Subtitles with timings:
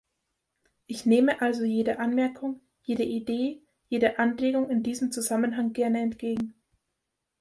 [0.87, 6.55] Ich nehme also jede Anmerkung, jede Idee, jede Anregung in diesem Zusammenhang gern entgegen.